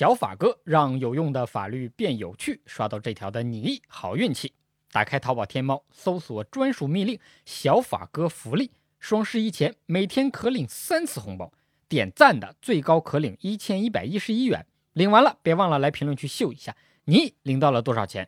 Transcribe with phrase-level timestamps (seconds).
[0.00, 4.54] 小法哥让有用的法律变有趣刷到这条的你好运气。
[4.90, 11.52] 打开淘宝天猫搜索专属密令小法哥福利双十一前每天可领三次红包。
[11.86, 14.64] 点赞的最高可领一千一百一十一元。
[14.94, 16.74] 领完了别忘了来评论区秀一下
[17.04, 18.26] 你领到了多少钱。